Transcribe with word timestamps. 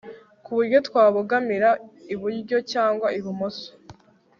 ku 0.43 0.49
buryo 0.57 0.77
twabogamira 0.87 1.69
iburyo 2.13 2.57
cyangwa 2.71 3.07
ibumoso 3.17 3.69